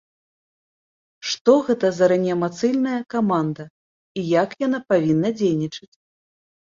Што 1.31 1.51
гэта 1.67 1.91
за 1.99 2.05
рэанімацыйная 2.13 2.95
каманда 3.15 3.63
і 4.23 4.27
як 4.43 4.49
яна 4.67 4.79
павінна 4.95 5.29
дзейнічаць? 5.41 5.93